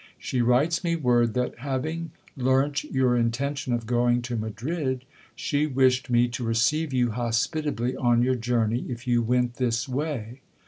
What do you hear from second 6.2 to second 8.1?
to receive you hospitably